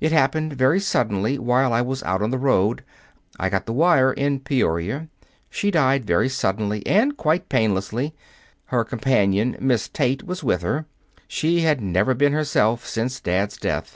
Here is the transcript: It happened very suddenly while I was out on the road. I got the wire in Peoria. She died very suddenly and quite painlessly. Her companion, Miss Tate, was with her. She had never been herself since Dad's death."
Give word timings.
It 0.00 0.10
happened 0.10 0.54
very 0.54 0.80
suddenly 0.80 1.38
while 1.38 1.72
I 1.72 1.80
was 1.80 2.02
out 2.02 2.22
on 2.22 2.30
the 2.30 2.38
road. 2.40 2.82
I 3.38 3.48
got 3.48 3.66
the 3.66 3.72
wire 3.72 4.12
in 4.12 4.40
Peoria. 4.40 5.06
She 5.48 5.70
died 5.70 6.04
very 6.04 6.28
suddenly 6.28 6.84
and 6.88 7.16
quite 7.16 7.48
painlessly. 7.48 8.12
Her 8.74 8.82
companion, 8.82 9.56
Miss 9.60 9.86
Tate, 9.88 10.24
was 10.24 10.42
with 10.42 10.62
her. 10.62 10.86
She 11.28 11.60
had 11.60 11.80
never 11.80 12.14
been 12.14 12.32
herself 12.32 12.84
since 12.84 13.20
Dad's 13.20 13.58
death." 13.58 13.94